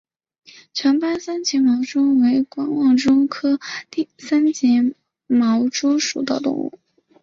[0.73, 3.59] 长斑三栉毛蛛为管网蛛科
[4.17, 4.95] 三栉
[5.27, 6.79] 毛蛛属的动物。